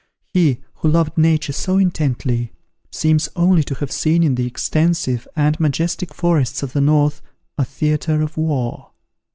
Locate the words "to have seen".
3.65-4.23